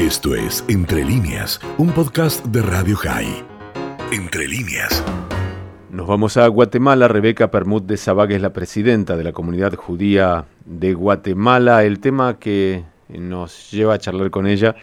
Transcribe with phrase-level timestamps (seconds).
[0.00, 3.44] Esto es Entre líneas, un podcast de Radio High.
[4.10, 5.04] Entre líneas.
[5.90, 7.06] Nos vamos a Guatemala.
[7.06, 11.84] Rebeca Permut de Sabag es la presidenta de la comunidad judía de Guatemala.
[11.84, 14.74] El tema que nos lleva a charlar con ella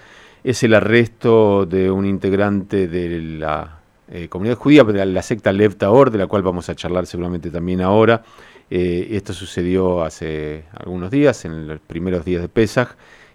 [0.44, 3.80] es el arresto de un integrante de la
[4.12, 7.50] eh, comunidad judía, de la secta Lev Taor, de la cual vamos a charlar seguramente
[7.50, 8.22] también ahora.
[8.70, 12.90] Eh, esto sucedió hace algunos días, en los primeros días de Pesach,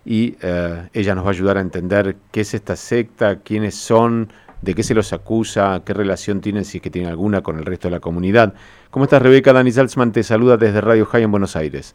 [0.04, 4.28] y eh, ella nos va a ayudar a entender qué es esta secta, quiénes son,
[4.60, 7.64] de qué se los acusa, qué relación tienen, si es que tienen alguna, con el
[7.64, 8.54] resto de la comunidad.
[8.90, 9.52] ¿Cómo estás, Rebeca?
[9.52, 11.94] Dani Salzman te saluda desde Radio High en Buenos Aires.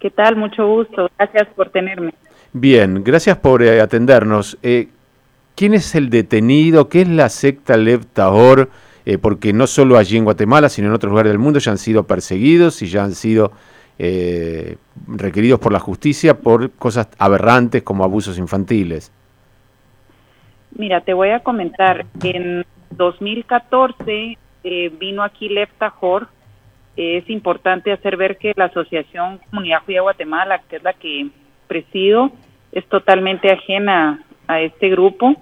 [0.00, 0.36] ¿Qué tal?
[0.36, 1.10] Mucho gusto.
[1.18, 2.14] Gracias por tenerme.
[2.52, 4.58] Bien, gracias por eh, atendernos.
[4.62, 4.88] Eh,
[5.54, 6.88] ¿Quién es el detenido?
[6.88, 8.70] ¿Qué es la secta Lev Tahor?
[9.04, 11.78] Eh, porque no solo allí en Guatemala, sino en otros lugares del mundo ya han
[11.78, 13.52] sido perseguidos y ya han sido
[15.06, 19.12] requeridos por la justicia por cosas aberrantes como abusos infantiles.
[20.72, 22.06] Mira, te voy a comentar.
[22.22, 24.38] En 2014
[24.98, 26.28] vino aquí Lev Tahor.
[26.96, 31.28] Es importante hacer ver que la Asociación Comunidad Judía Guatemala, que es la que
[31.66, 32.30] presido
[32.72, 35.34] es totalmente ajena a este grupo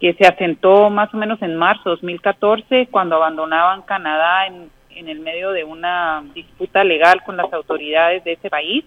[0.00, 5.08] que se asentó más o menos en marzo de 2014 cuando abandonaban Canadá en, en
[5.08, 8.84] el medio de una disputa legal con las autoridades de ese país.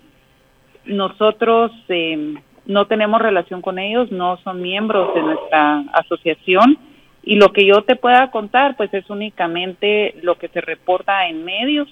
[0.86, 6.78] Nosotros eh, no tenemos relación con ellos, no son miembros de nuestra asociación
[7.24, 11.46] y lo que yo te pueda contar pues es únicamente lo que se reporta en
[11.46, 11.88] medios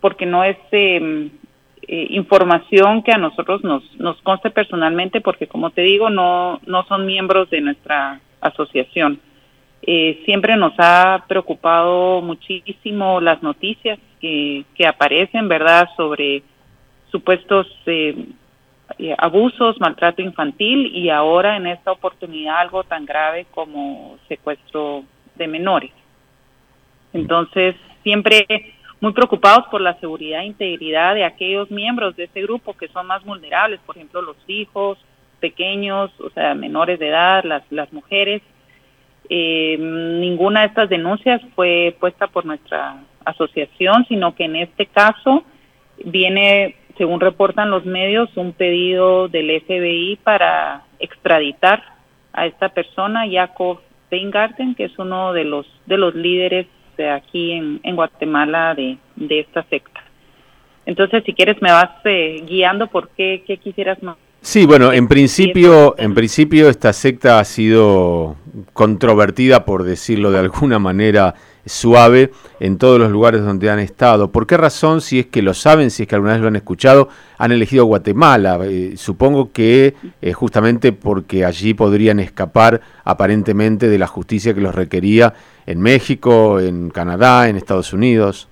[0.00, 1.30] porque no es eh,
[1.90, 6.84] eh, información que a nosotros nos, nos conste personalmente, porque como te digo, no, no
[6.84, 9.20] son miembros de nuestra asociación.
[9.82, 16.42] Eh, siempre nos ha preocupado muchísimo las noticias que, que aparecen, ¿verdad?, sobre
[17.10, 18.16] supuestos eh,
[19.18, 25.04] abusos, maltrato infantil y ahora en esta oportunidad algo tan grave como secuestro
[25.36, 25.92] de menores.
[27.12, 28.46] Entonces, siempre
[29.00, 33.06] muy preocupados por la seguridad e integridad de aquellos miembros de ese grupo que son
[33.06, 34.98] más vulnerables, por ejemplo, los hijos
[35.40, 38.42] pequeños, o sea, menores de edad, las, las mujeres.
[39.30, 45.44] Eh, ninguna de estas denuncias fue puesta por nuestra asociación, sino que en este caso
[46.04, 51.82] viene, según reportan los medios, un pedido del FBI para extraditar
[52.32, 53.80] a esta persona, Jacob
[54.10, 56.66] Weingarten, que es uno de los de los líderes
[57.06, 58.98] aquí en, Guatemala de,
[59.40, 60.02] esta secta.
[60.86, 64.16] Entonces, si quieres, me vas eh, guiando por qué, quisieras más.
[64.40, 68.36] Sí, bueno, en principio, en principio esta secta ha sido
[68.72, 71.34] controvertida, por decirlo de alguna manera
[71.66, 74.32] suave, en todos los lugares donde han estado.
[74.32, 76.56] ¿Por qué razón, si es que lo saben, si es que alguna vez lo han
[76.56, 78.58] escuchado, han elegido Guatemala?
[78.64, 84.74] Eh, supongo que eh, justamente porque allí podrían escapar aparentemente de la justicia que los
[84.74, 85.34] requería
[85.66, 88.48] en México, en Canadá, en Estados Unidos.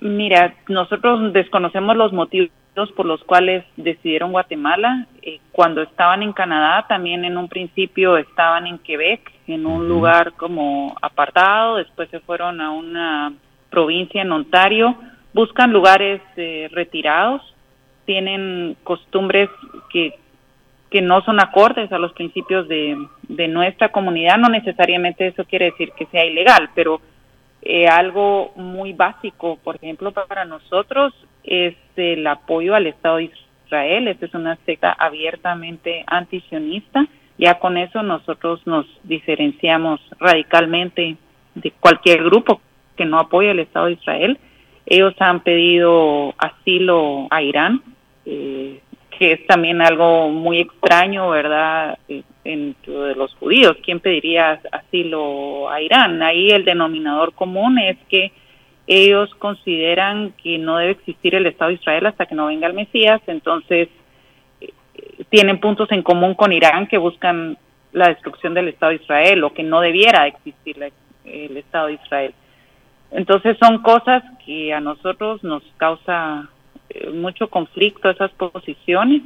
[0.00, 5.06] Mira, nosotros desconocemos los motivos por los cuales decidieron Guatemala.
[5.22, 10.32] Eh, cuando estaban en Canadá, también en un principio estaban en Quebec, en un lugar
[10.32, 13.32] como apartado, después se fueron a una
[13.70, 14.96] provincia en Ontario,
[15.32, 17.42] buscan lugares eh, retirados,
[18.06, 19.48] tienen costumbres
[19.90, 20.14] que,
[20.90, 22.96] que no son acordes a los principios de,
[23.28, 27.00] de nuestra comunidad, no necesariamente eso quiere decir que sea ilegal, pero
[27.64, 33.30] eh, algo muy básico, por ejemplo, para nosotros es el apoyo al Estado de
[33.66, 34.08] Israel.
[34.08, 37.06] Esta es una secta abiertamente antisionista.
[37.38, 41.16] Ya con eso nosotros nos diferenciamos radicalmente
[41.54, 42.60] de cualquier grupo
[42.96, 44.38] que no apoye al Estado de Israel.
[44.84, 47.82] Ellos han pedido asilo a Irán,
[48.26, 48.80] eh,
[49.18, 51.98] que es también algo muy extraño, ¿verdad?
[52.08, 53.76] Eh, entre de los judíos.
[53.82, 56.22] ¿Quién pediría asilo a Irán?
[56.22, 58.32] Ahí el denominador común es que
[58.86, 62.74] ellos consideran que no debe existir el Estado de Israel hasta que no venga el
[62.74, 63.88] Mesías, entonces
[64.60, 64.72] eh,
[65.30, 67.56] tienen puntos en común con Irán que buscan
[67.92, 70.76] la destrucción del Estado de Israel o que no debiera existir
[71.24, 72.34] el Estado de Israel.
[73.10, 76.48] Entonces son cosas que a nosotros nos causa
[76.90, 79.22] eh, mucho conflicto esas posiciones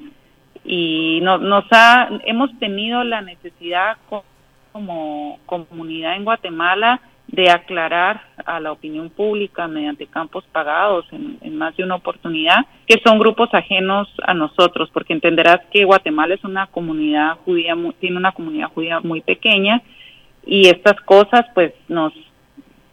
[0.71, 3.97] y no, nos ha, hemos tenido la necesidad
[4.71, 11.75] como comunidad en Guatemala de aclarar a la opinión pública mediante campos pagados en, más
[11.75, 16.67] de una oportunidad que son grupos ajenos a nosotros, porque entenderás que Guatemala es una
[16.67, 19.81] comunidad judía, tiene una comunidad judía muy pequeña
[20.45, 22.13] y estas cosas pues nos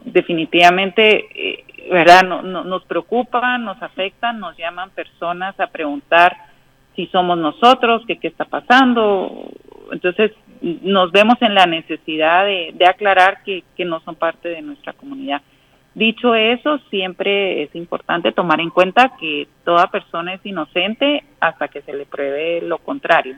[0.06, 2.24] definitivamente, eh, ¿verdad?
[2.24, 6.55] No, nos preocupan, nos afectan, nos llaman personas a preguntar
[6.96, 9.50] si somos nosotros, que qué está pasando.
[9.92, 10.32] Entonces
[10.62, 15.42] nos vemos en la necesidad de, aclarar que, que no son parte de nuestra comunidad.
[15.94, 21.82] Dicho eso, siempre es importante tomar en cuenta que toda persona es inocente hasta que
[21.84, 23.38] se le pruebe lo contrario.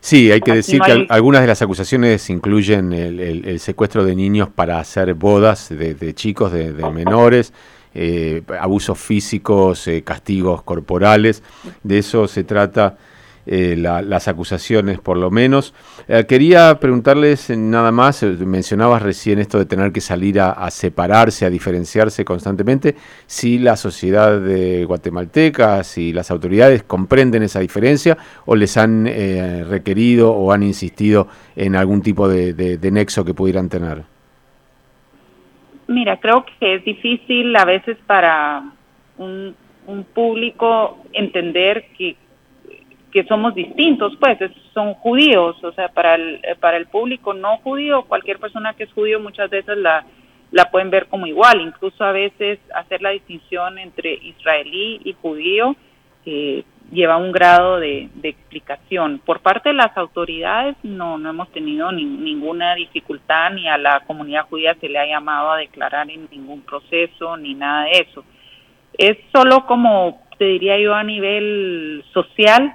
[0.00, 4.78] Sí, hay que decir que algunas de las acusaciones incluyen el, secuestro de niños para
[4.78, 7.52] hacer bodas de, chicos, de, menores,
[7.92, 11.42] eh, abusos físicos, eh, castigos corporales.
[11.82, 12.96] De eso se trata
[13.46, 15.74] eh, las acusaciones por lo menos.
[16.28, 22.24] Quería preguntarles nada más, mencionabas recién esto de tener que salir a, separarse, a diferenciarse
[22.24, 22.96] constantemente,
[23.26, 29.06] si la sociedad de guatemalteca, si las autoridades comprenden esa diferencia o les han
[29.68, 34.04] requerido o han insistido en algún tipo de, nexo que pudieran tener.
[35.90, 38.62] Mira, creo que es difícil a veces para
[39.18, 39.54] un
[40.14, 42.16] público entender que
[43.10, 44.38] que somos distintos, pues
[44.72, 48.92] son judíos, o sea, para el, para el público no judío, cualquier persona que es
[48.92, 50.04] judío muchas veces la,
[50.52, 55.74] la pueden ver como igual, incluso a veces hacer la distinción entre israelí y judío
[56.24, 59.20] eh, lleva un grado de, explicación.
[59.24, 64.46] Por parte de las autoridades no, no hemos tenido ninguna dificultad, ni a la comunidad
[64.48, 68.24] judía se le ha llamado a declarar en ningún proceso, ni nada de eso.
[68.98, 72.72] Es solo como, te diría yo, a nivel social,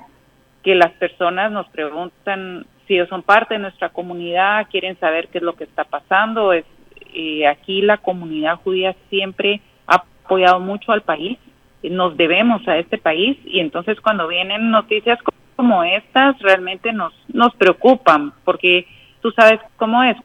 [0.63, 5.39] que las personas nos preguntan si ellos son parte de nuestra comunidad, quieren saber qué
[5.39, 6.53] es lo que está pasando.
[6.53, 6.65] Es,
[7.13, 11.37] eh, aquí la comunidad judía siempre ha apoyado mucho al país,
[11.89, 15.19] nos debemos a este país y entonces cuando vienen noticias
[15.55, 18.87] como estas realmente nos, nos preocupan porque
[19.21, 20.17] tú sabes cómo es,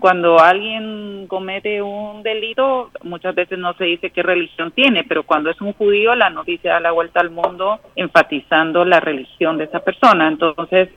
[0.00, 5.50] cuando alguien comete un delito, muchas veces no se dice qué religión tiene, pero cuando
[5.50, 9.80] es un judío, la noticia da la vuelta al mundo enfatizando la religión de esa
[9.80, 10.26] persona.
[10.26, 10.88] Entonces,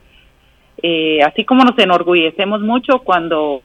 [0.82, 3.62] eh, así como nos enorgullecemos mucho cuando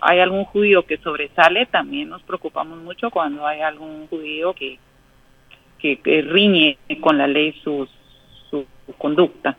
[0.00, 4.78] hay algún judío que sobresale, también nos preocupamos mucho cuando hay algún judío que,
[5.82, 7.86] que, riñe con la ley su
[8.98, 9.56] conducta.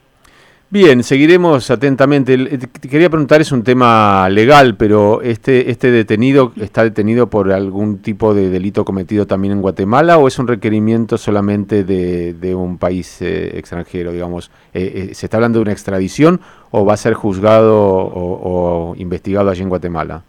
[0.74, 2.36] Bien, seguiremos atentamente.
[2.58, 8.00] Te quería preguntar, es un tema legal, pero este, este detenido está detenido por algún
[8.00, 13.22] tipo de delito cometido también en Guatemala o es un requerimiento solamente de, un país
[13.22, 14.50] eh, extranjero, digamos.
[14.74, 16.42] Eh, eh, ¿Se está hablando de una extradición
[16.72, 20.24] o va a ser juzgado o, investigado allí en Guatemala?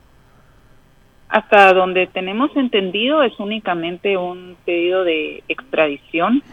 [1.35, 6.45] Hasta donde tenemos entendido es únicamente un pedido de extradición.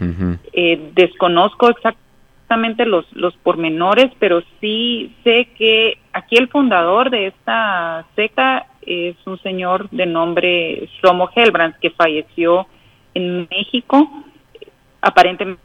[0.96, 8.66] desconozco exactamente los, los pormenores, pero sí sé que aquí el fundador de esta secta
[8.82, 12.66] es un señor de nombre Shlomo Helbrands que falleció
[13.14, 14.10] en México.
[15.00, 15.62] Aparentemente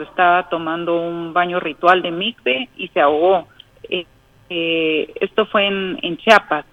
[0.00, 3.46] estaba tomando un baño ritual de mikve y se ahogó.
[3.90, 4.06] Eh,
[4.48, 6.64] eh, esto fue en, en Chiapas,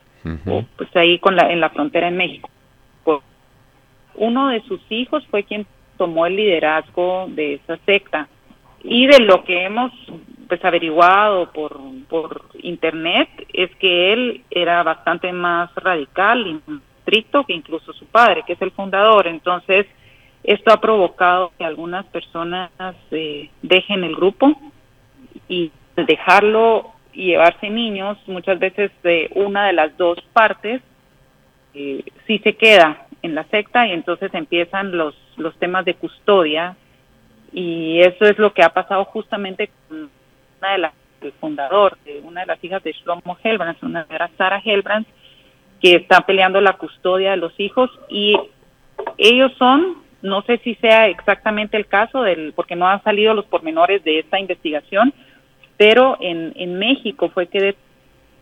[0.75, 2.49] pues ahí con la, en la frontera en México.
[4.17, 5.65] Uno de sus hijos fue quien
[5.97, 8.29] tomó el liderazgo de esa secta
[8.81, 9.91] y de lo que hemos
[10.47, 16.61] pues averiguado por, por internet es que él era bastante más radical y
[16.99, 19.27] estricto que incluso su padre, que es el fundador.
[19.27, 19.85] Entonces,
[20.43, 22.71] esto ha provocado que algunas personas
[23.11, 24.53] eh, dejen el grupo
[25.47, 30.81] y dejarlo y llevarse niños, muchas veces de una de las dos partes,
[31.73, 36.75] eh, sí se queda en la secta y entonces empiezan los, los temas de custodia.
[37.51, 40.09] Y eso es lo que ha pasado justamente con
[40.59, 40.93] una de las
[41.25, 45.09] el fundador de una de las hijas de Shlomo Helbrands, una era Sara Helbrands,
[45.81, 48.37] que está peleando la custodia de los hijos y
[49.17, 53.45] ellos son, no sé si sea exactamente el caso del, porque no han salido los
[53.45, 55.13] pormenores de esta investigación,
[55.77, 57.75] pero en, en México fue que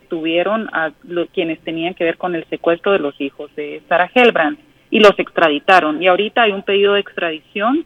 [0.04, 0.92] detuvieron a
[1.34, 5.18] quienes tenían que ver con el secuestro de los hijos de Sara Helbrands y los
[5.18, 6.02] extraditaron.
[6.04, 7.86] Y ahorita hay un pedido de extradición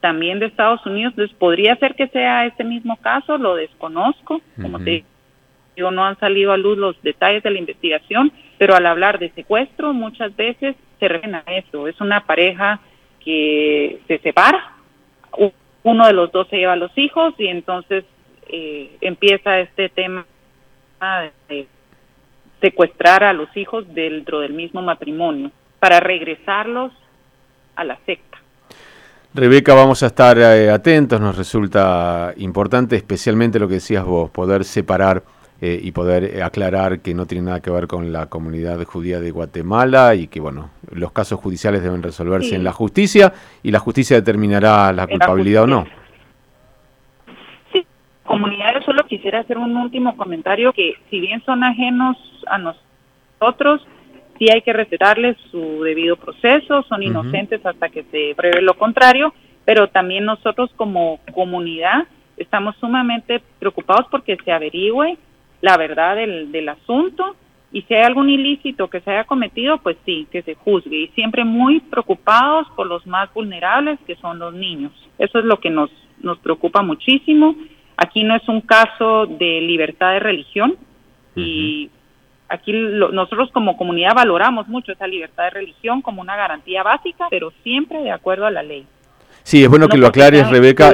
[0.00, 1.12] también de Estados Unidos.
[1.12, 4.40] Entonces, podría ser que sea este mismo caso, lo desconozco.
[4.62, 5.04] Como te
[5.74, 9.30] digo, no han salido a luz los detalles de la investigación, pero al hablar de
[9.30, 11.88] secuestro, muchas veces se refieren a eso.
[11.88, 12.78] Es una pareja
[13.24, 14.72] que se separa,
[15.82, 18.04] uno de los dos se lleva a los hijos y entonces
[18.48, 20.26] eh, empieza este tema
[21.48, 21.66] de
[22.60, 26.92] secuestrar a los hijos dentro del mismo matrimonio para regresarlos
[27.76, 28.38] a la secta.
[29.34, 34.64] Rebeca, vamos a estar eh, atentos, nos resulta importante, especialmente lo que decías vos, poder
[34.64, 35.22] separar
[35.60, 39.20] eh, y poder eh, aclarar que no tiene nada que ver con la comunidad judía
[39.20, 43.78] de Guatemala y que, bueno, los casos judiciales deben resolverse en la justicia y la
[43.78, 45.86] justicia determinará la culpabilidad o no.
[48.26, 52.16] Comunidad yo solo quisiera hacer un último comentario que si bien son ajenos
[52.46, 53.86] a nosotros,
[54.38, 59.32] sí hay que respetarles su debido proceso, son inocentes hasta que se pruebe lo contrario,
[59.64, 62.06] pero también nosotros como comunidad
[62.36, 65.16] estamos sumamente preocupados porque se averigüe
[65.62, 67.34] la verdad del, del asunto
[67.72, 70.96] y si hay algún ilícito que se haya cometido, pues sí, que se juzgue.
[70.96, 74.92] Y siempre muy preocupados por los más vulnerables, que son los niños.
[75.18, 75.90] Eso es lo que nos,
[76.22, 77.54] nos preocupa muchísimo.
[77.96, 80.76] Aquí no es un caso de libertad de religión
[81.34, 81.90] y
[82.48, 87.52] aquí nosotros como comunidad valoramos mucho esa libertad de religión como una garantía básica, pero
[87.62, 88.86] siempre de acuerdo a la ley.
[89.46, 90.90] Sí, es bueno que lo aclares, Rebeca.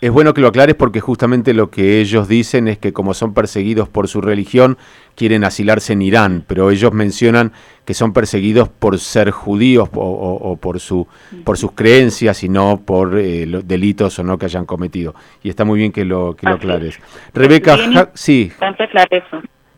[0.00, 3.34] Es, bueno que lo aclares porque justamente lo que ellos dicen es que como son
[3.34, 4.78] perseguidos por su religión,
[5.14, 7.52] quieren asilarse en Irán, pero ellos mencionan
[7.84, 11.06] que son perseguidos por ser judíos o, por, su,
[11.44, 15.14] por sus creencias y no por eh, los delitos o no que hayan cometido.
[15.42, 16.98] Y está muy bien que lo, que lo aclares.
[17.34, 17.76] Rebeca,
[18.14, 18.50] sí.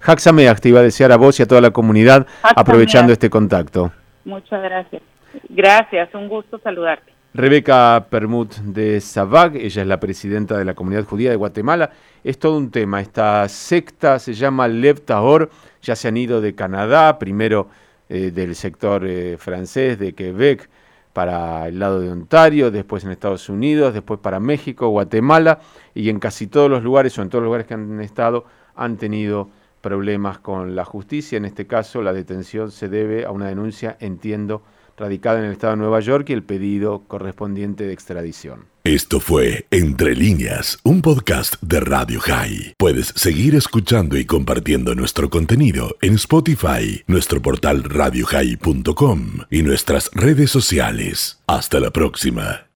[0.01, 3.91] Haxameach te iba a desear a vos y a toda la comunidad aprovechando este contacto.
[4.25, 5.03] Muchas gracias.
[5.49, 7.15] Gracias, un gusto saludarte.
[7.37, 11.91] Rebeca Permut de Sabag, ella es la presidenta de la comunidad judía de Guatemala.
[12.23, 13.01] Es todo un tema.
[13.01, 15.51] Esta secta se llama Lev Tahor,
[15.83, 17.67] ya se han ido de Canadá, primero
[18.09, 20.71] eh, del sector eh, francés de Quebec
[21.13, 25.59] para el lado de Ontario, después en Estados Unidos, después para México, Guatemala,
[25.93, 28.45] y en casi todos los lugares o en todos los lugares que han estado
[28.77, 29.51] han tenido
[29.81, 31.37] problemas con la justicia.
[31.37, 34.63] En este caso, la detención se debe a una denuncia, entiendo,
[34.97, 38.67] radicada en el estado de Nueva York y el pedido correspondiente de extradición.
[38.85, 42.75] Esto fue Entre líneas, un podcast de Radio High.
[42.77, 50.51] Puedes seguir escuchando y compartiendo nuestro contenido en Spotify, nuestro portal radiohigh.com y nuestras redes
[50.51, 51.41] sociales.
[51.47, 52.67] Hasta la próxima.